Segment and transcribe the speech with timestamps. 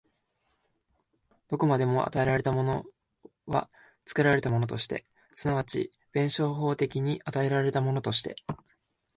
[1.47, 2.85] どこまでも与えられたもの
[3.45, 3.69] は
[4.07, 8.35] 作られたものとして、即ち弁証法的に与えられたものとして、